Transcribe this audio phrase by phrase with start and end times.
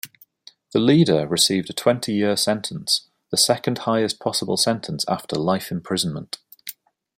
[0.73, 6.39] The leader received a twenty-year sentence, the second highest possible sentence after life imprisonment.